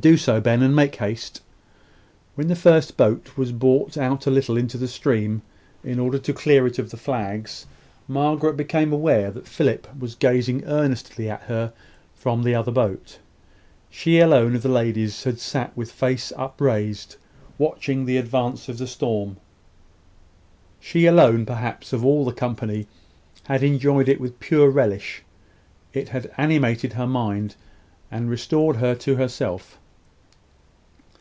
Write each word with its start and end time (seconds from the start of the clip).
"Do 0.00 0.16
so, 0.16 0.40
Ben; 0.40 0.60
and 0.60 0.74
make 0.74 0.96
haste." 0.96 1.40
When 2.34 2.48
the 2.48 2.56
first 2.56 2.96
boat 2.96 3.36
was 3.36 3.52
brought 3.52 3.96
a 3.96 4.10
little 4.28 4.56
out 4.56 4.58
into 4.58 4.76
the 4.76 4.88
stream, 4.88 5.42
in 5.84 6.00
order 6.00 6.18
to 6.18 6.32
clear 6.32 6.66
it 6.66 6.80
of 6.80 6.90
the 6.90 6.96
flags, 6.96 7.66
Margaret 8.08 8.56
became 8.56 8.92
aware 8.92 9.30
that 9.30 9.46
Philip 9.46 9.86
was 9.96 10.16
gazing 10.16 10.64
earnestly 10.64 11.30
at 11.30 11.42
her 11.42 11.72
from 12.12 12.42
the 12.42 12.56
other 12.56 12.72
boat. 12.72 13.20
She 13.88 14.18
alone 14.18 14.56
of 14.56 14.62
the 14.62 14.68
ladies 14.68 15.22
had 15.22 15.38
sat 15.38 15.76
with 15.76 15.92
face 15.92 16.32
upraised, 16.36 17.14
watching 17.56 18.04
the 18.04 18.16
advance 18.16 18.68
of 18.68 18.78
the 18.78 18.88
storm. 18.88 19.36
She 20.80 21.06
alone, 21.06 21.46
perhaps, 21.46 21.92
of 21.92 22.04
all 22.04 22.24
the 22.24 22.32
company, 22.32 22.88
had 23.44 23.62
enjoyed 23.62 24.08
it 24.08 24.20
with 24.20 24.40
pure 24.40 24.70
relish. 24.70 25.22
It 25.92 26.08
had 26.08 26.32
animated 26.36 26.94
her 26.94 27.06
mind, 27.06 27.54
and 28.10 28.28
restored 28.28 28.76
her 28.76 28.96
to 28.96 29.14
herself. 29.14 29.78